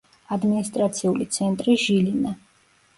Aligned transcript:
ადმინისტრაციული 0.37 1.29
ცენტრი 1.37 1.79
ჟილინა. 1.87 2.37